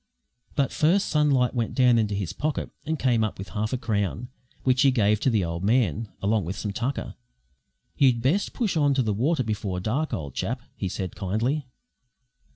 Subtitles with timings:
[0.55, 4.29] But first Sunlight went down into his pocket and came up with half a crown,
[4.63, 7.13] which he gave to the old man, along with some tucker.
[7.95, 11.67] "You'd best push on to the water before dark, old chap," he said, kindly.